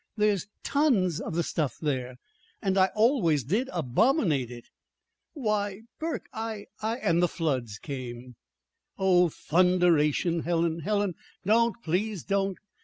[0.17, 2.15] "There's tons of the stuff there,
[2.59, 4.65] and I always did abominate it!"
[5.33, 8.35] "Why, Burke, I I" And the floods came.
[8.97, 10.39] "Oh, thunderation!
[10.39, 11.13] Helen, Helen,
[11.45, 12.57] don't please don't!"